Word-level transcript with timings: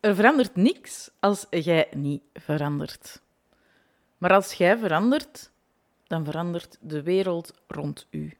Er 0.00 0.14
verandert 0.14 0.56
niks 0.56 1.10
als 1.20 1.46
jij 1.50 1.88
niet 1.94 2.22
verandert. 2.34 3.22
Maar 4.18 4.32
als 4.32 4.52
jij 4.52 4.78
verandert, 4.78 5.50
dan 6.06 6.24
verandert 6.24 6.78
de 6.80 7.02
wereld 7.02 7.54
rond 7.66 8.06
u. 8.10 8.38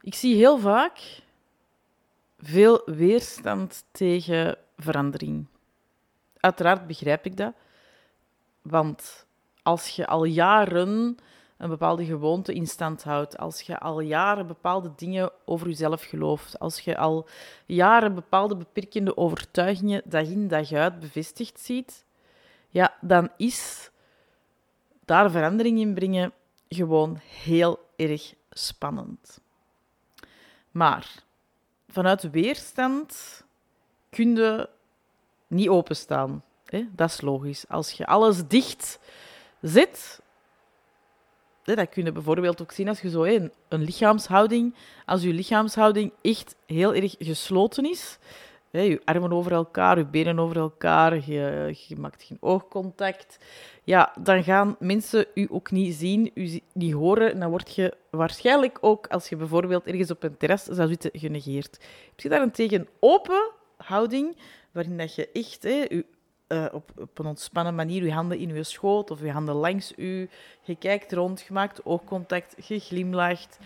Ik 0.00 0.14
zie 0.14 0.34
heel 0.34 0.58
vaak 0.58 1.22
veel 2.38 2.82
weerstand 2.84 3.84
tegen 3.90 4.58
verandering. 4.76 5.46
Uiteraard 6.36 6.86
begrijp 6.86 7.26
ik 7.26 7.36
dat, 7.36 7.54
want 8.62 9.26
als 9.62 9.88
je 9.88 10.06
al 10.06 10.24
jaren 10.24 11.16
een 11.58 11.68
bepaalde 11.68 12.04
gewoonte 12.04 12.54
in 12.54 12.66
stand 12.66 13.02
houdt, 13.02 13.38
als 13.38 13.60
je 13.60 13.78
al 13.78 14.00
jaren 14.00 14.46
bepaalde 14.46 14.92
dingen 14.96 15.30
over 15.44 15.66
jezelf 15.66 16.02
gelooft, 16.02 16.58
als 16.58 16.80
je 16.80 16.96
al 16.96 17.28
jaren 17.66 18.14
bepaalde 18.14 18.56
beperkende 18.56 19.16
overtuigingen 19.16 20.02
dag 20.04 20.26
in 20.26 20.48
dag 20.48 20.72
uit 20.72 21.00
bevestigd 21.00 21.60
ziet, 21.60 22.04
ja, 22.68 22.94
dan 23.00 23.30
is 23.36 23.90
daar 25.04 25.30
verandering 25.30 25.78
in 25.78 25.94
brengen 25.94 26.32
gewoon 26.68 27.20
heel 27.42 27.78
erg 27.96 28.34
spannend. 28.50 29.40
Maar 30.70 31.22
vanuit 31.88 32.30
weerstand 32.30 33.42
kun 34.10 34.36
je 34.36 34.68
niet 35.46 35.68
openstaan. 35.68 36.42
Dat 36.90 37.08
is 37.08 37.20
logisch. 37.20 37.68
Als 37.68 37.92
je 37.92 38.06
alles 38.06 38.46
dicht 38.46 38.98
zet, 39.60 40.20
dat 41.76 41.88
kun 41.88 42.04
je 42.04 42.12
bijvoorbeeld 42.12 42.62
ook 42.62 42.72
zien 42.72 42.88
als 42.88 43.00
je 43.00 43.10
zo 43.10 43.24
een, 43.24 43.52
een 43.68 43.82
lichaamshouding, 43.82 44.74
als 45.06 45.22
je 45.22 45.32
lichaamshouding 45.32 46.12
echt 46.22 46.56
heel 46.66 46.94
erg 46.94 47.14
gesloten 47.18 47.90
is, 47.90 48.18
je 48.70 49.00
armen 49.04 49.32
over 49.32 49.52
elkaar, 49.52 49.98
je 49.98 50.06
benen 50.06 50.38
over 50.38 50.56
elkaar, 50.56 51.14
je, 51.14 51.74
je, 51.88 51.96
maakt 51.96 52.22
geen 52.22 52.36
oogcontact. 52.40 53.38
Ja, 53.84 54.12
dan 54.20 54.44
gaan 54.44 54.76
mensen 54.78 55.26
u 55.34 55.46
ook 55.50 55.70
niet 55.70 55.94
zien, 55.94 56.30
u 56.34 56.60
niet 56.72 56.92
horen. 56.92 57.32
En 57.32 57.40
dan 57.40 57.50
word 57.50 57.74
je 57.74 57.94
waarschijnlijk 58.10 58.78
ook, 58.80 59.06
als 59.06 59.28
je 59.28 59.36
bijvoorbeeld 59.36 59.86
ergens 59.86 60.10
op 60.10 60.22
een 60.22 60.36
terras 60.36 60.64
zou 60.64 60.88
zitten, 60.88 61.10
genegeerd. 61.12 61.78
Heb 62.10 62.20
je 62.20 62.28
daarentegen 62.28 62.88
open 63.00 63.50
houding, 63.76 64.36
waarin 64.72 64.98
dat 64.98 65.14
je 65.14 65.28
echt 65.32 65.62
hè, 65.62 66.02
uh, 66.48 66.66
op, 66.72 67.18
een 67.18 67.26
ontspannen 67.26 67.74
manier 67.74 68.04
je 68.04 68.12
handen 68.12 68.38
in 68.38 68.54
je 68.54 68.62
schoot 68.62 69.10
of 69.10 69.20
je 69.20 69.30
handen 69.30 69.54
langs 69.54 69.92
u, 69.96 70.28
je 70.62 70.76
kijkt 70.76 71.12
rond, 71.12 71.40
je 71.40 71.52
maakt 71.52 71.84
oogcontact, 71.84 72.66
je 72.66 72.78
glimlacht, 72.78 73.58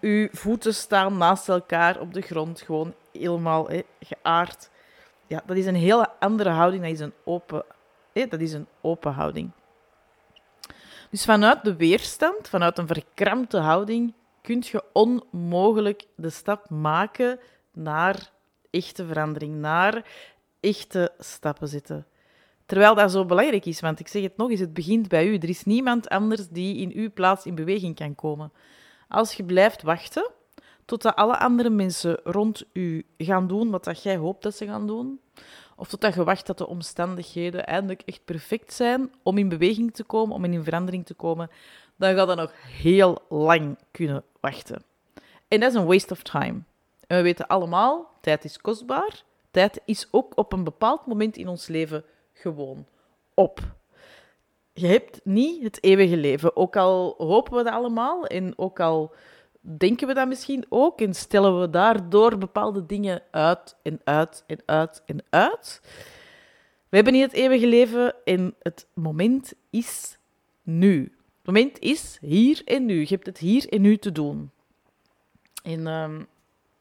je 0.00 0.28
voeten 0.32 0.74
staan 0.74 1.18
naast 1.18 1.48
elkaar 1.48 2.00
op 2.00 2.14
de 2.14 2.20
grond, 2.20 2.60
gewoon 2.60 2.94
helemaal 3.12 3.68
hè, 3.68 3.82
geaard. 4.00 4.70
Ja, 5.26 5.42
dat 5.46 5.56
is 5.56 5.66
een 5.66 5.74
hele 5.74 6.08
andere 6.18 6.50
houding. 6.50 6.82
Dat 6.82 6.92
is 6.92 7.00
een 7.00 7.14
open, 7.24 7.64
hè, 8.12 8.26
dat 8.26 8.40
is 8.40 8.52
een 8.52 8.66
open 8.80 9.12
houding. 9.12 9.50
Dus 11.10 11.24
vanuit 11.24 11.64
de 11.64 11.76
weerstand, 11.76 12.48
vanuit 12.48 12.78
een 12.78 12.86
verkrampte 12.86 13.58
houding, 13.58 14.14
kun 14.40 14.62
je 14.64 14.84
onmogelijk 14.92 16.06
de 16.16 16.30
stap 16.30 16.70
maken 16.70 17.38
naar 17.72 18.30
echte 18.70 19.06
verandering, 19.06 19.54
naar 19.54 20.04
echte 20.60 21.12
stappen 21.18 21.68
zetten. 21.68 22.06
Terwijl 22.66 22.94
dat 22.94 23.10
zo 23.10 23.24
belangrijk 23.24 23.66
is, 23.66 23.80
want 23.80 24.00
ik 24.00 24.08
zeg 24.08 24.22
het 24.22 24.36
nog 24.36 24.50
eens, 24.50 24.60
het 24.60 24.74
begint 24.74 25.08
bij 25.08 25.26
u. 25.26 25.36
Er 25.36 25.48
is 25.48 25.64
niemand 25.64 26.08
anders 26.08 26.48
die 26.48 26.76
in 26.76 26.92
uw 26.94 27.12
plaats 27.12 27.46
in 27.46 27.54
beweging 27.54 27.96
kan 27.96 28.14
komen. 28.14 28.52
Als 29.08 29.34
je 29.34 29.44
blijft 29.44 29.82
wachten 29.82 30.30
totdat 30.84 31.16
alle 31.16 31.38
andere 31.38 31.70
mensen 31.70 32.20
rond 32.24 32.64
u 32.72 33.06
gaan 33.18 33.46
doen 33.46 33.70
wat 33.70 33.84
dat 33.84 34.02
jij 34.02 34.16
hoopt 34.16 34.42
dat 34.42 34.56
ze 34.56 34.66
gaan 34.66 34.86
doen, 34.86 35.20
of 35.76 35.88
totdat 35.88 36.14
je 36.14 36.24
wacht 36.24 36.46
dat 36.46 36.58
de 36.58 36.66
omstandigheden 36.66 37.66
eindelijk 37.66 38.02
echt 38.04 38.24
perfect 38.24 38.72
zijn 38.72 39.12
om 39.22 39.38
in 39.38 39.48
beweging 39.48 39.94
te 39.94 40.04
komen, 40.04 40.34
om 40.34 40.44
in 40.44 40.64
verandering 40.64 41.06
te 41.06 41.14
komen, 41.14 41.50
dan 41.96 42.14
gaat 42.14 42.26
dat 42.26 42.36
nog 42.36 42.52
heel 42.66 43.18
lang 43.28 43.78
kunnen 43.90 44.24
wachten. 44.40 44.82
En 45.48 45.60
dat 45.60 45.70
is 45.70 45.78
een 45.78 45.86
waste 45.86 46.12
of 46.12 46.22
time. 46.22 46.62
En 47.06 47.16
we 47.16 47.22
weten 47.22 47.46
allemaal, 47.46 48.10
tijd 48.20 48.44
is 48.44 48.58
kostbaar. 48.58 49.22
Tijd 49.50 49.80
is 49.84 50.08
ook 50.10 50.32
op 50.38 50.52
een 50.52 50.64
bepaald 50.64 51.06
moment 51.06 51.36
in 51.36 51.48
ons 51.48 51.66
leven 51.66 52.04
gewoon 52.34 52.86
op 53.34 53.60
je 54.74 54.86
hebt 54.86 55.20
niet 55.24 55.62
het 55.62 55.82
eeuwige 55.82 56.16
leven. 56.16 56.56
Ook 56.56 56.76
al 56.76 57.14
hopen 57.18 57.56
we 57.56 57.62
dat 57.62 57.72
allemaal 57.72 58.26
en 58.26 58.58
ook 58.58 58.80
al 58.80 59.14
denken 59.60 60.06
we 60.06 60.14
dat 60.14 60.28
misschien 60.28 60.66
ook 60.68 61.00
en 61.00 61.14
stellen 61.14 61.60
we 61.60 61.70
daardoor 61.70 62.38
bepaalde 62.38 62.86
dingen 62.86 63.22
uit 63.30 63.76
en 63.82 64.00
uit 64.04 64.44
en 64.46 64.58
uit 64.64 65.02
en 65.06 65.24
uit. 65.30 65.80
We 66.88 66.96
hebben 66.96 67.12
niet 67.12 67.22
het 67.22 67.32
eeuwige 67.32 67.66
leven 67.66 68.14
en 68.24 68.54
het 68.62 68.86
moment 68.94 69.52
is 69.70 70.18
nu. 70.62 71.02
Het 71.36 71.46
moment 71.46 71.78
is 71.78 72.18
hier 72.20 72.62
en 72.64 72.84
nu. 72.84 73.00
Je 73.00 73.06
hebt 73.06 73.26
het 73.26 73.38
hier 73.38 73.68
en 73.68 73.80
nu 73.80 73.96
te 73.96 74.12
doen. 74.12 74.50
En 75.62 75.86
ehm, 75.86 76.22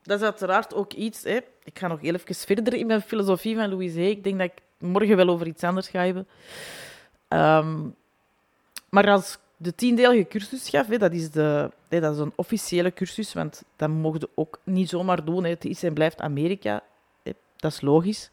dat 0.01 0.19
is 0.19 0.25
uiteraard 0.25 0.73
ook 0.73 0.93
iets. 0.93 1.23
Hè. 1.23 1.39
Ik 1.63 1.79
ga 1.79 1.87
nog 1.87 2.01
even 2.01 2.35
verder 2.35 2.73
in 2.73 2.87
mijn 2.87 3.01
filosofie 3.01 3.55
van 3.55 3.69
Louise. 3.69 4.09
Ik 4.09 4.23
denk 4.23 4.37
dat 4.37 4.47
ik 4.47 4.61
morgen 4.83 5.15
wel 5.15 5.29
over 5.29 5.47
iets 5.47 5.63
anders 5.63 5.87
ga 5.87 6.05
hebben. 6.05 6.27
Ehm, 7.27 7.89
maar 8.89 9.09
als 9.09 9.37
de 9.57 9.75
tiendelige 9.75 10.27
cursus 10.27 10.69
gaf, 10.69 10.87
hè, 10.87 10.97
dat, 10.97 11.11
is 11.11 11.31
de, 11.31 11.69
hè, 11.87 11.99
dat 11.99 12.13
is 12.13 12.19
een 12.19 12.33
officiële 12.35 12.93
cursus, 12.93 13.33
want 13.33 13.63
dat 13.75 13.89
mogen 13.89 14.19
we 14.19 14.29
ook 14.35 14.59
niet 14.63 14.89
zomaar 14.89 15.25
doen. 15.25 15.43
Hè. 15.43 15.49
Het 15.49 15.65
is 15.65 15.83
en 15.83 15.93
blijft 15.93 16.21
Amerika. 16.21 16.83
Dat 17.55 17.71
is 17.71 17.81
logisch. 17.81 18.31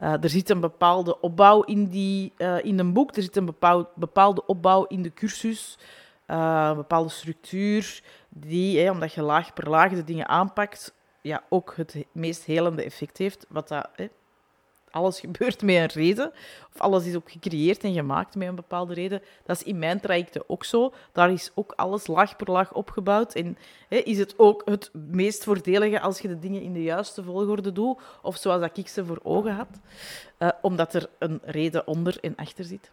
Uh, 0.00 0.22
er 0.22 0.28
zit 0.30 0.50
een 0.50 0.60
bepaalde 0.60 1.20
opbouw 1.20 1.62
in, 1.62 1.88
die, 1.88 2.32
uh, 2.38 2.64
in 2.64 2.78
een 2.78 2.92
boek, 2.92 3.16
er 3.16 3.22
zit 3.22 3.36
een 3.36 3.44
bepaald, 3.44 3.88
bepaalde 3.94 4.46
opbouw 4.46 4.84
in 4.84 5.02
de 5.02 5.12
cursus, 5.12 5.78
uh, 6.26 6.66
een 6.70 6.76
bepaalde 6.76 7.08
structuur, 7.08 8.02
die, 8.28 8.80
hè, 8.80 8.90
omdat 8.90 9.12
je 9.12 9.22
laag 9.22 9.52
per 9.52 9.68
laag 9.68 9.92
de 9.92 10.04
dingen 10.04 10.28
aanpakt, 10.28 10.94
ja, 11.20 11.42
ook 11.48 11.74
het 11.76 12.04
meest 12.12 12.44
helende 12.44 12.84
effect 12.84 13.18
heeft. 13.18 13.46
Wat 13.48 13.68
dat, 13.68 13.88
alles 14.94 15.20
gebeurt 15.26 15.62
met 15.62 15.74
een 15.74 15.86
reden. 15.86 16.32
Of 16.74 16.80
alles 16.80 17.06
is 17.06 17.14
ook 17.14 17.30
gecreëerd 17.30 17.84
en 17.84 17.92
gemaakt 17.92 18.34
met 18.34 18.48
een 18.48 18.54
bepaalde 18.54 18.94
reden. 18.94 19.22
Dat 19.44 19.56
is 19.56 19.62
in 19.62 19.78
mijn 19.78 20.00
trajecten 20.00 20.42
ook 20.46 20.64
zo. 20.64 20.92
Daar 21.12 21.32
is 21.32 21.50
ook 21.54 21.72
alles 21.72 22.06
laag 22.06 22.36
per 22.36 22.50
laag 22.50 22.72
opgebouwd. 22.72 23.34
En 23.34 23.58
hè, 23.88 23.96
is 23.96 24.18
het 24.18 24.38
ook 24.38 24.62
het 24.64 24.90
meest 24.92 25.44
voordelige 25.44 26.00
als 26.00 26.20
je 26.20 26.28
de 26.28 26.38
dingen 26.38 26.62
in 26.62 26.72
de 26.72 26.82
juiste 26.82 27.22
volgorde 27.22 27.72
doet. 27.72 28.00
Of 28.22 28.36
zoals 28.36 28.60
dat 28.60 28.78
ik 28.78 28.88
ze 28.88 29.04
voor 29.04 29.20
ogen 29.22 29.54
had. 29.54 29.80
Uh, 30.38 30.48
omdat 30.62 30.94
er 30.94 31.08
een 31.18 31.40
reden 31.42 31.86
onder 31.86 32.18
en 32.20 32.36
achter 32.36 32.64
zit. 32.64 32.90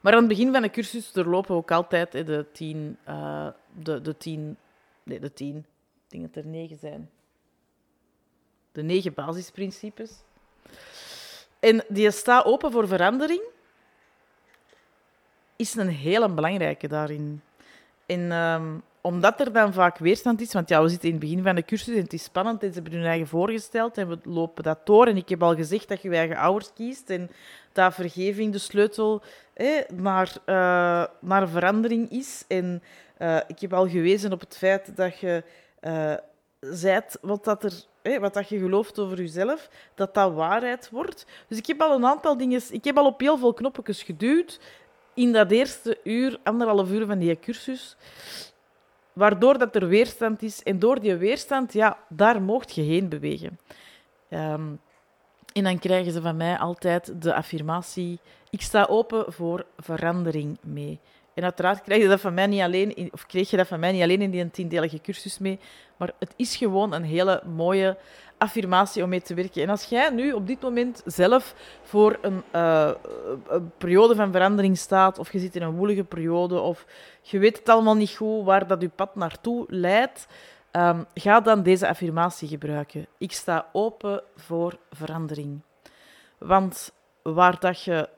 Maar 0.00 0.12
aan 0.12 0.18
het 0.18 0.28
begin 0.28 0.52
van 0.52 0.62
de 0.62 0.70
cursus 0.70 1.12
doorlopen 1.12 1.50
we 1.50 1.56
ook 1.56 1.70
altijd 1.70 2.12
de 2.12 2.46
tien... 2.52 2.98
Uh, 3.08 3.48
de, 3.82 4.00
de 4.00 4.16
tien... 4.16 4.56
Nee, 5.02 5.20
de 5.20 5.32
tien. 5.32 5.66
Denk 6.08 6.34
dat 6.34 6.44
er 6.44 6.50
negen 6.50 6.78
zijn. 6.78 7.10
De 8.72 8.82
negen 8.82 9.14
basisprincipes. 9.14 10.22
En 11.60 11.84
die 11.88 12.10
staat 12.10 12.44
open 12.44 12.72
voor 12.72 12.88
verandering, 12.88 13.42
is 15.56 15.74
een 15.74 15.88
hele 15.88 16.28
belangrijke 16.28 16.88
daarin. 16.88 17.42
En 18.06 18.32
um, 18.32 18.82
omdat 19.00 19.40
er 19.40 19.52
dan 19.52 19.72
vaak 19.72 19.98
weerstand 19.98 20.40
is, 20.40 20.52
want 20.52 20.68
ja, 20.68 20.82
we 20.82 20.88
zitten 20.88 21.08
in 21.08 21.14
het 21.14 21.24
begin 21.24 21.42
van 21.42 21.54
de 21.54 21.64
cursus 21.64 21.94
en 21.94 22.02
het 22.02 22.12
is 22.12 22.22
spannend 22.22 22.62
en 22.62 22.68
ze 22.68 22.74
hebben 22.74 22.92
hun 22.92 23.08
eigen 23.08 23.26
voorgesteld 23.26 23.98
en 23.98 24.08
we 24.08 24.18
lopen 24.22 24.62
dat 24.62 24.86
door. 24.86 25.06
En 25.06 25.16
ik 25.16 25.28
heb 25.28 25.42
al 25.42 25.54
gezegd 25.54 25.88
dat 25.88 26.02
je 26.02 26.08
je 26.08 26.16
eigen 26.16 26.36
ouders 26.36 26.72
kiest 26.72 27.10
en 27.10 27.30
dat 27.72 27.94
vergeving 27.94 28.52
de 28.52 28.58
sleutel 28.58 29.22
naar, 29.94 30.36
uh, 30.46 31.04
naar 31.20 31.48
verandering 31.48 32.10
is. 32.10 32.44
En 32.48 32.82
uh, 33.18 33.36
ik 33.46 33.60
heb 33.60 33.72
al 33.72 33.88
gewezen 33.88 34.32
op 34.32 34.40
het 34.40 34.56
feit 34.56 34.96
dat 34.96 35.18
je 35.18 35.42
uh, 35.80 36.14
zijt 36.60 37.18
wat 37.20 37.44
dat 37.44 37.64
er 37.64 37.72
wat 38.20 38.34
dat 38.34 38.48
je 38.48 38.58
gelooft 38.58 38.98
over 38.98 39.18
jezelf, 39.18 39.68
dat 39.94 40.14
dat 40.14 40.32
waarheid 40.32 40.90
wordt. 40.90 41.26
Dus 41.48 41.58
ik 41.58 41.66
heb 41.66 41.80
al 41.80 41.94
een 41.94 42.06
aantal 42.06 42.36
dingen... 42.36 42.62
Ik 42.70 42.84
heb 42.84 42.98
al 42.98 43.06
op 43.06 43.20
heel 43.20 43.38
veel 43.38 43.54
knopjes 43.54 44.02
geduwd 44.02 44.60
in 45.14 45.32
dat 45.32 45.50
eerste 45.50 45.98
uur, 46.04 46.38
anderhalf 46.42 46.90
uur 46.90 47.06
van 47.06 47.18
die 47.18 47.38
cursus, 47.38 47.96
waardoor 49.12 49.58
dat 49.58 49.74
er 49.74 49.88
weerstand 49.88 50.42
is. 50.42 50.62
En 50.62 50.78
door 50.78 51.00
die 51.00 51.14
weerstand, 51.14 51.72
ja, 51.72 51.98
daar 52.08 52.42
mocht 52.42 52.74
je 52.74 52.82
heen 52.82 53.08
bewegen. 53.08 53.58
Um, 54.30 54.80
en 55.52 55.64
dan 55.64 55.78
krijgen 55.78 56.12
ze 56.12 56.20
van 56.20 56.36
mij 56.36 56.58
altijd 56.58 57.22
de 57.22 57.34
affirmatie: 57.34 58.18
ik 58.50 58.62
sta 58.62 58.84
open 58.84 59.32
voor 59.32 59.66
verandering 59.76 60.58
mee. 60.62 61.00
En 61.38 61.44
uiteraard 61.44 61.82
krijg 61.82 62.02
je 62.02 62.08
dat 62.08 62.20
van 62.20 62.34
mij 62.34 62.46
niet 62.46 62.60
alleen, 62.60 63.08
of 63.12 63.26
kreeg 63.26 63.50
je 63.50 63.56
dat 63.56 63.66
van 63.66 63.80
mij 63.80 63.92
niet 63.92 64.02
alleen 64.02 64.22
in 64.22 64.30
die 64.30 64.50
tiendelige 64.50 65.00
cursus 65.00 65.38
mee, 65.38 65.58
maar 65.96 66.12
het 66.18 66.32
is 66.36 66.56
gewoon 66.56 66.92
een 66.92 67.04
hele 67.04 67.42
mooie 67.56 67.96
affirmatie 68.38 69.02
om 69.02 69.08
mee 69.08 69.22
te 69.22 69.34
werken. 69.34 69.62
En 69.62 69.68
als 69.68 69.84
jij 69.84 70.10
nu 70.10 70.32
op 70.32 70.46
dit 70.46 70.60
moment 70.60 71.02
zelf 71.04 71.54
voor 71.82 72.18
een, 72.20 72.42
uh, 72.54 72.90
een, 73.48 73.70
periode 73.78 74.14
van 74.14 74.32
verandering 74.32 74.78
staat, 74.78 75.18
of 75.18 75.32
je 75.32 75.38
zit 75.38 75.56
in 75.56 75.62
een 75.62 75.76
woelige 75.76 76.04
periode, 76.04 76.60
of 76.60 76.86
je 77.22 77.38
weet 77.38 77.58
het 77.58 77.68
allemaal 77.68 77.96
niet 77.96 78.16
goed 78.16 78.44
waar 78.44 78.66
dat 78.66 78.80
je 78.80 78.88
pad 78.88 79.14
naartoe 79.14 79.64
leidt, 79.68 80.26
Ehm, 80.70 81.02
ga 81.14 81.40
dan 81.40 81.62
deze 81.62 81.88
affirmatie 81.88 82.48
gebruiken. 82.48 83.06
Ik 83.18 83.32
sta 83.32 83.68
open 83.72 84.22
voor 84.36 84.78
verandering. 84.90 85.60
Want 86.38 86.92
waar 87.22 87.60
dat 87.60 87.82
je, 87.82 88.08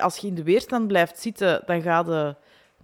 als 0.00 0.16
je 0.16 0.26
in 0.26 0.34
de 0.34 0.42
weerstand 0.42 0.86
blijft 0.86 1.18
zitten, 1.18 1.62
dan 1.66 1.82
ga 1.82 2.04
je 2.06 2.36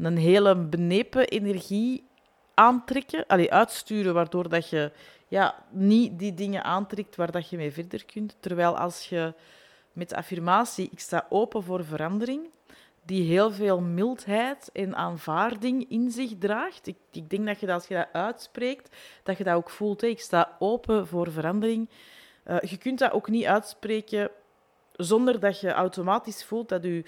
een 0.04 0.16
hele 0.16 0.56
benepen 0.56 1.28
energie 1.28 2.06
aantrekken, 2.54 3.26
allee, 3.26 3.52
uitsturen, 3.52 4.14
waardoor 4.14 4.48
dat 4.48 4.68
je 4.68 4.92
ja, 5.28 5.54
niet 5.70 6.18
die 6.18 6.34
dingen 6.34 6.64
aantrekt 6.64 7.16
waar 7.16 7.30
dat 7.30 7.48
je 7.50 7.56
mee 7.56 7.72
verder 7.72 8.04
kunt. 8.04 8.36
Terwijl 8.40 8.78
als 8.78 9.08
je 9.08 9.34
met 9.92 10.08
de 10.08 10.16
affirmatie, 10.16 10.88
ik 10.92 11.00
sta 11.00 11.26
open 11.28 11.62
voor 11.62 11.84
verandering, 11.84 12.50
die 13.02 13.22
heel 13.22 13.50
veel 13.50 13.80
mildheid 13.80 14.70
en 14.72 14.96
aanvaarding 14.96 15.90
in 15.90 16.10
zich 16.10 16.32
draagt. 16.38 16.86
Ik, 16.86 16.96
ik 17.12 17.30
denk 17.30 17.46
dat 17.46 17.60
je 17.60 17.66
dat, 17.66 17.74
als 17.74 17.86
je 17.86 17.94
dat 17.94 18.08
uitspreekt, 18.12 18.96
dat 19.22 19.38
je 19.38 19.44
dat 19.44 19.54
ook 19.54 19.70
voelt. 19.70 20.02
Ik 20.02 20.20
sta 20.20 20.56
open 20.58 21.06
voor 21.06 21.32
verandering. 21.32 21.88
Uh, 22.46 22.60
je 22.60 22.76
kunt 22.76 22.98
dat 22.98 23.12
ook 23.12 23.28
niet 23.28 23.44
uitspreken 23.44 24.30
zonder 24.98 25.40
dat 25.40 25.60
je 25.60 25.72
automatisch 25.72 26.44
voelt 26.44 26.68
dat 26.68 26.82
je 26.82 27.04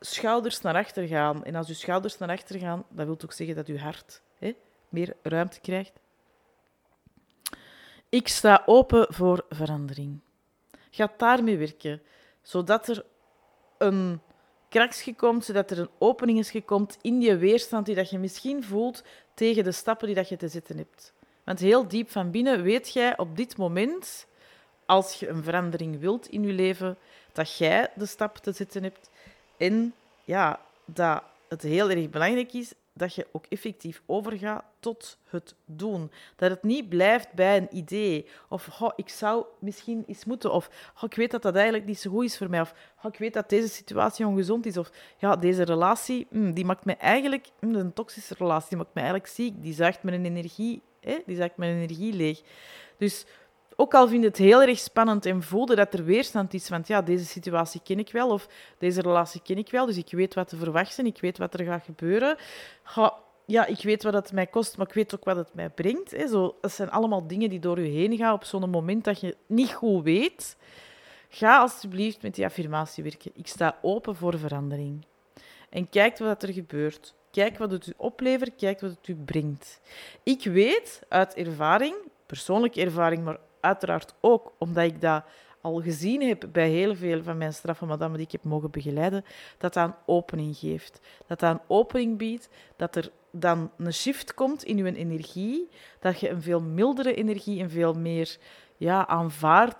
schouders 0.00 0.60
naar 0.60 0.74
achter 0.74 1.06
gaan. 1.06 1.44
En 1.44 1.54
als 1.54 1.68
je 1.68 1.74
schouders 1.74 2.18
naar 2.18 2.28
achter 2.28 2.58
gaan, 2.58 2.84
dat 2.88 3.06
wil 3.06 3.18
ook 3.24 3.32
zeggen 3.32 3.56
dat 3.56 3.66
je 3.66 3.78
hart 3.78 4.22
hè, 4.38 4.54
meer 4.88 5.16
ruimte 5.22 5.60
krijgt. 5.60 5.92
Ik 8.08 8.28
sta 8.28 8.62
open 8.66 9.06
voor 9.08 9.44
verandering. 9.48 10.20
Ga 10.90 11.12
daarmee 11.16 11.58
werken, 11.58 12.02
zodat 12.42 12.88
er 12.88 13.04
een 13.78 14.20
kraksje 14.68 15.14
komt, 15.14 15.44
zodat 15.44 15.70
er 15.70 15.78
een 15.78 15.90
opening 15.98 16.38
is 16.38 16.50
gekomen 16.50 16.88
in 17.00 17.20
je 17.20 17.36
weerstand 17.36 17.86
die 17.86 17.94
dat 17.94 18.10
je 18.10 18.18
misschien 18.18 18.64
voelt 18.64 19.04
tegen 19.34 19.64
de 19.64 19.72
stappen 19.72 20.06
die 20.06 20.16
dat 20.16 20.28
je 20.28 20.36
te 20.36 20.48
zetten 20.48 20.76
hebt. 20.76 21.12
Want 21.44 21.60
heel 21.60 21.88
diep 21.88 22.10
van 22.10 22.30
binnen 22.30 22.62
weet 22.62 22.92
jij 22.92 23.18
op 23.18 23.36
dit 23.36 23.56
moment, 23.56 24.26
als 24.86 25.14
je 25.14 25.28
een 25.28 25.42
verandering 25.42 26.00
wilt 26.00 26.28
in 26.28 26.42
je 26.42 26.52
leven, 26.52 26.98
dat 27.34 27.56
jij 27.56 27.90
de 27.94 28.06
stap 28.06 28.36
te 28.36 28.52
zetten 28.52 28.82
hebt 28.82 29.10
en 29.56 29.94
ja, 30.24 30.60
dat 30.84 31.22
het 31.48 31.62
heel 31.62 31.90
erg 31.90 32.10
belangrijk 32.10 32.52
is 32.52 32.72
dat 32.94 33.14
je 33.14 33.26
ook 33.32 33.46
effectief 33.48 34.02
overgaat 34.06 34.64
tot 34.80 35.18
het 35.28 35.54
doen. 35.64 36.10
Dat 36.36 36.50
het 36.50 36.62
niet 36.62 36.88
blijft 36.88 37.32
bij 37.32 37.56
een 37.56 37.76
idee. 37.76 38.28
Of 38.48 38.80
oh, 38.80 38.90
ik 38.96 39.08
zou 39.08 39.44
misschien 39.58 40.04
eens 40.06 40.24
moeten. 40.24 40.52
Of 40.52 40.70
oh, 40.96 41.02
ik 41.02 41.14
weet 41.14 41.30
dat 41.30 41.42
dat 41.42 41.54
eigenlijk 41.54 41.86
niet 41.86 41.98
zo 41.98 42.10
goed 42.10 42.24
is 42.24 42.38
voor 42.38 42.50
mij. 42.50 42.60
Of 42.60 42.74
oh, 43.02 43.12
ik 43.12 43.18
weet 43.18 43.34
dat 43.34 43.48
deze 43.48 43.68
situatie 43.68 44.26
ongezond 44.26 44.66
is. 44.66 44.76
Of 44.76 44.90
ja, 45.16 45.36
deze 45.36 45.62
relatie, 45.62 46.26
mm, 46.30 46.52
die 46.52 46.64
maakt 46.64 46.84
mij 46.84 46.96
eigenlijk... 46.96 47.48
Mm, 47.60 47.74
een 47.74 47.92
toxische 47.92 48.34
relatie, 48.38 48.68
die 48.68 48.78
maakt 48.78 48.94
mij 48.94 49.02
eigenlijk 49.02 49.32
ziek. 49.32 49.62
Die 49.62 49.74
zuigt 49.74 50.02
mijn 50.02 50.24
energie, 50.24 50.82
hè? 51.00 51.18
die 51.26 51.36
zuigt 51.36 51.56
mijn 51.56 51.76
energie 51.76 52.12
leeg. 52.12 52.42
Dus 52.98 53.26
ook 53.76 53.94
al 53.94 54.08
vind 54.08 54.24
het 54.24 54.36
heel 54.36 54.62
erg 54.62 54.78
spannend 54.78 55.26
en 55.26 55.42
voelde 55.42 55.74
dat 55.74 55.94
er 55.94 56.04
weerstand 56.04 56.54
is, 56.54 56.68
want 56.68 56.86
ja, 56.86 57.02
deze 57.02 57.24
situatie 57.24 57.80
ken 57.84 57.98
ik 57.98 58.12
wel, 58.12 58.28
of 58.28 58.48
deze 58.78 59.00
relatie 59.00 59.40
ken 59.44 59.58
ik 59.58 59.70
wel, 59.70 59.86
dus 59.86 59.96
ik 59.96 60.10
weet 60.10 60.34
wat 60.34 60.48
te 60.48 60.56
verwachten, 60.56 61.06
ik 61.06 61.20
weet 61.20 61.38
wat 61.38 61.54
er 61.54 61.64
gaat 61.64 61.84
gebeuren. 61.84 62.36
ja, 63.46 63.66
ik 63.66 63.82
weet 63.82 64.02
wat 64.02 64.12
het 64.12 64.32
mij 64.32 64.46
kost, 64.46 64.76
maar 64.76 64.86
ik 64.86 64.94
weet 64.94 65.14
ook 65.14 65.24
wat 65.24 65.36
het 65.36 65.54
mij 65.54 65.68
brengt. 65.68 66.10
Hè. 66.10 66.28
Zo, 66.28 66.56
dat 66.60 66.72
zijn 66.72 66.90
allemaal 66.90 67.26
dingen 67.26 67.50
die 67.50 67.60
door 67.60 67.80
je 67.80 67.88
heen 67.88 68.16
gaan 68.16 68.32
op 68.32 68.44
zo'n 68.44 68.70
moment 68.70 69.04
dat 69.04 69.20
je 69.20 69.36
niet 69.46 69.72
goed 69.72 70.04
weet. 70.04 70.56
Ga 71.28 71.58
alsjeblieft 71.58 72.22
met 72.22 72.34
die 72.34 72.44
affirmatie 72.44 73.02
werken. 73.02 73.30
Ik 73.34 73.46
sta 73.46 73.78
open 73.82 74.16
voor 74.16 74.38
verandering. 74.38 75.04
En 75.70 75.88
kijk 75.88 76.18
wat 76.18 76.42
er 76.42 76.52
gebeurt. 76.52 77.14
Kijk 77.30 77.58
wat 77.58 77.70
het 77.70 77.86
u 77.86 77.92
oplevert, 77.96 78.56
kijk 78.56 78.80
wat 78.80 78.90
het 78.90 79.08
u 79.08 79.14
brengt. 79.14 79.80
Ik 80.22 80.44
weet 80.44 81.02
uit 81.08 81.34
ervaring, 81.34 81.94
persoonlijke 82.26 82.80
ervaring, 82.80 83.24
maar 83.24 83.38
uiteraard 83.64 84.14
ook 84.20 84.52
omdat 84.58 84.84
ik 84.84 85.00
dat 85.00 85.24
al 85.60 85.80
gezien 85.80 86.22
heb 86.22 86.44
bij 86.52 86.68
heel 86.68 86.96
veel 86.96 87.22
van 87.22 87.38
mijn 87.38 87.52
straffe 87.52 87.84
madame 87.84 88.16
die 88.16 88.26
ik 88.26 88.32
heb 88.32 88.44
mogen 88.44 88.70
begeleiden, 88.70 89.24
dat 89.58 89.74
dat 89.74 89.88
een 89.88 89.94
opening 90.06 90.56
geeft. 90.56 91.00
Dat 91.26 91.40
dat 91.40 91.54
een 91.54 91.60
opening 91.66 92.18
biedt, 92.18 92.48
dat 92.76 92.96
er 92.96 93.10
dan 93.30 93.70
een 93.78 93.92
shift 93.92 94.34
komt 94.34 94.62
in 94.62 94.76
je 94.76 94.94
energie, 94.94 95.68
dat 96.00 96.20
je 96.20 96.28
een 96.30 96.42
veel 96.42 96.60
mildere 96.60 97.14
energie, 97.14 97.62
een 97.62 97.70
veel 97.70 97.94
meer 97.94 98.36
ja, 98.76 99.06
aanvaard, 99.06 99.76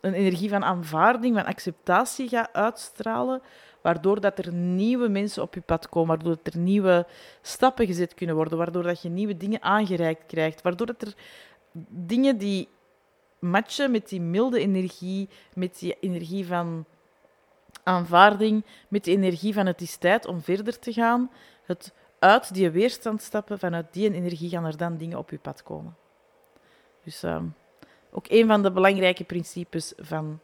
een 0.00 0.12
energie 0.12 0.48
van 0.48 0.64
aanvaarding, 0.64 1.34
van 1.34 1.44
acceptatie 1.44 2.28
gaat 2.28 2.52
uitstralen, 2.52 3.42
waardoor 3.80 4.20
dat 4.20 4.38
er 4.38 4.52
nieuwe 4.52 5.08
mensen 5.08 5.42
op 5.42 5.54
je 5.54 5.60
pad 5.60 5.88
komen, 5.88 6.08
waardoor 6.08 6.36
dat 6.42 6.54
er 6.54 6.60
nieuwe 6.60 7.06
stappen 7.42 7.86
gezet 7.86 8.14
kunnen 8.14 8.36
worden, 8.36 8.58
waardoor 8.58 8.82
dat 8.82 9.02
je 9.02 9.08
nieuwe 9.08 9.36
dingen 9.36 9.62
aangereikt 9.62 10.26
krijgt, 10.26 10.62
waardoor 10.62 10.86
dat 10.86 11.02
er 11.02 11.14
dingen 11.88 12.38
die 12.38 12.68
matchen 13.40 13.90
met 13.90 14.08
die 14.08 14.20
milde 14.20 14.60
energie, 14.60 15.28
met 15.54 15.78
die 15.78 15.96
energie 16.00 16.46
van 16.46 16.84
aanvaarding, 17.82 18.64
met 18.88 19.04
de 19.04 19.10
energie 19.10 19.54
van 19.54 19.66
het 19.66 19.80
is 19.80 19.96
tijd 19.96 20.26
om 20.26 20.40
verder 20.42 20.78
te 20.78 20.92
gaan. 20.92 21.30
Het 21.64 21.92
uit 22.18 22.54
die 22.54 22.70
weerstand 22.70 23.22
stappen, 23.22 23.58
vanuit 23.58 23.92
die 23.92 24.12
energie 24.12 24.48
gaan 24.48 24.64
er 24.64 24.76
dan 24.76 24.96
dingen 24.96 25.18
op 25.18 25.30
je 25.30 25.38
pad 25.38 25.62
komen. 25.62 25.96
Dus 27.04 27.24
uh, 27.24 27.42
ook 28.10 28.24
een 28.28 28.46
van 28.46 28.62
de 28.62 28.72
belangrijke 28.72 29.24
principes 29.24 29.92
van 29.96 30.40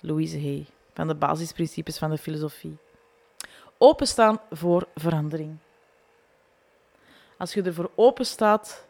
Louise 0.00 0.40
Hay, 0.40 0.66
van 0.94 1.08
de 1.08 1.14
basisprincipes 1.14 1.98
van 1.98 2.10
de 2.10 2.18
filosofie. 2.18 2.76
Openstaan 3.78 4.40
voor 4.50 4.88
verandering. 4.94 5.56
Als 7.36 7.54
je 7.54 7.62
ervoor 7.62 7.90
open 7.94 8.26
staat, 8.26 8.86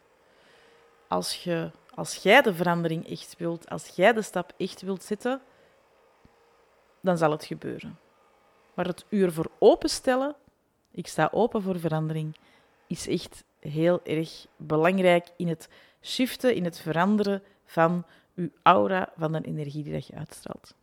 als 1.07 1.43
je 1.43 1.71
als 1.95 2.15
jij 2.15 2.41
de 2.41 2.53
verandering 2.53 3.09
echt 3.09 3.35
wilt, 3.37 3.69
als 3.69 3.87
jij 3.87 4.13
de 4.13 4.21
stap 4.21 4.53
echt 4.57 4.81
wilt 4.81 5.03
zetten, 5.03 5.41
dan 7.01 7.17
zal 7.17 7.31
het 7.31 7.45
gebeuren. 7.45 7.99
Maar 8.73 8.85
het 8.85 9.05
uur 9.09 9.31
voor 9.31 9.51
openstellen, 9.59 10.35
ik 10.91 11.07
sta 11.07 11.29
open 11.31 11.61
voor 11.61 11.79
verandering, 11.79 12.35
is 12.87 13.07
echt 13.07 13.43
heel 13.59 13.99
erg 14.03 14.45
belangrijk 14.55 15.27
in 15.37 15.47
het 15.47 15.69
shiften, 16.01 16.55
in 16.55 16.63
het 16.63 16.79
veranderen 16.79 17.43
van 17.65 18.05
uw 18.35 18.49
aura, 18.61 19.11
van 19.17 19.31
de 19.31 19.41
energie 19.41 19.83
die 19.83 19.93
dat 19.93 20.07
je 20.07 20.15
uitstraalt. 20.15 20.75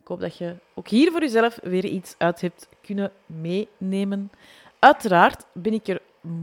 Ik 0.00 0.06
hoop 0.14 0.20
dat 0.20 0.36
je 0.36 0.56
ook 0.74 0.88
hier 0.88 1.10
voor 1.10 1.20
jezelf 1.20 1.58
weer 1.62 1.84
iets 1.84 2.14
uit 2.18 2.40
hebt 2.40 2.68
kunnen 2.80 3.12
meenemen. 3.26 4.30
Uiteraard 4.78 5.44
ben 5.52 5.72
ik 5.72 5.88
er 5.88 6.00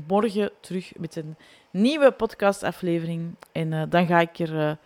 morgen 0.07 0.51
terug 0.59 0.97
met 0.97 1.15
een 1.15 1.35
nieuwe 1.75 2.11
podcastaflevering. 2.11 3.35
En 3.51 3.71
uh, 3.71 3.83
dan 3.89 4.07
ga 4.07 4.19
ik 4.19 4.39
er. 4.39 4.77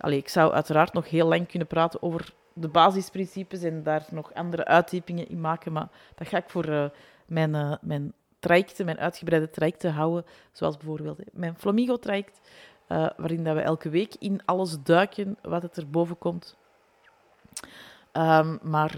Uh, 0.00 0.16
ik 0.16 0.28
zou 0.28 0.52
uiteraard 0.52 0.92
nog 0.92 1.10
heel 1.10 1.26
lang 1.26 1.48
kunnen 1.48 1.68
praten 1.68 2.02
over 2.02 2.32
de 2.52 2.68
basisprincipes 2.68 3.62
en 3.62 3.82
daar 3.82 4.06
nog 4.10 4.34
andere 4.34 4.64
uittypingen 4.64 5.28
in 5.28 5.40
maken. 5.40 5.72
Maar 5.72 5.88
dat 6.14 6.28
ga 6.28 6.36
ik 6.36 6.50
voor 6.50 6.68
uh, 6.68 6.84
mijn, 7.26 7.78
mijn 7.80 8.12
trajecten, 8.38 8.84
mijn 8.84 8.98
uitgebreide 8.98 9.50
trajecten 9.50 9.92
houden. 9.92 10.24
Zoals 10.52 10.76
bijvoorbeeld 10.76 11.18
mijn 11.32 11.54
Flamingo-traject, 11.56 12.40
waarin 12.88 13.44
dat 13.44 13.54
we 13.54 13.60
elke 13.60 13.88
week 13.88 14.14
in 14.18 14.40
alles 14.44 14.82
duiken 14.82 15.36
wat 15.42 15.62
het 15.62 15.76
er 15.76 15.90
boven 15.90 16.18
komt. 16.18 16.56
Um, 18.12 18.58
maar 18.62 18.94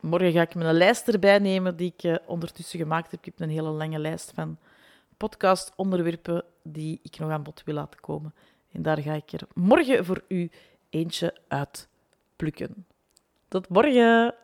morgen 0.00 0.32
ga 0.32 0.42
ik 0.42 0.54
mijn 0.54 0.74
lijst 0.74 1.08
erbij 1.08 1.38
nemen 1.38 1.76
die 1.76 1.94
ik 1.96 2.20
ondertussen 2.26 2.78
gemaakt 2.78 3.10
heb. 3.10 3.20
Ik 3.20 3.24
heb 3.24 3.40
een 3.40 3.54
hele 3.54 3.68
lange 3.70 3.98
lijst 3.98 4.32
van 4.34 4.58
podcastonderwerpen 5.16 6.44
die 6.62 7.00
ik 7.02 7.18
nog 7.18 7.30
aan 7.30 7.42
bod 7.42 7.62
wil 7.64 7.74
laten 7.74 8.00
komen. 8.00 8.34
En 8.72 8.82
daar 8.82 8.98
ga 8.98 9.12
ik 9.12 9.32
er 9.32 9.46
morgen 9.54 10.04
voor 10.04 10.24
u 10.28 10.50
eentje 10.90 11.36
uit 11.48 11.88
plukken. 12.36 12.86
Tot 13.48 13.68
morgen! 13.68 14.43